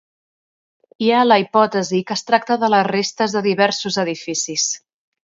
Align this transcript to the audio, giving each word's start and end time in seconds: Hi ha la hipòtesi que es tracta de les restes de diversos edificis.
Hi 1.07 1.11
ha 1.17 1.25
la 1.27 1.35
hipòtesi 1.43 1.99
que 2.11 2.17
es 2.19 2.25
tracta 2.29 2.57
de 2.63 2.71
les 2.75 2.87
restes 2.89 3.37
de 3.37 3.45
diversos 3.49 3.99
edificis. 4.05 4.65